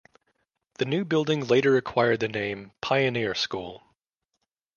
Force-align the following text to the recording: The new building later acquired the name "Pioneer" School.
The 0.79 0.85
new 0.85 1.05
building 1.05 1.45
later 1.45 1.77
acquired 1.77 2.21
the 2.21 2.27
name 2.27 2.71
"Pioneer" 2.81 3.35
School. 3.35 3.83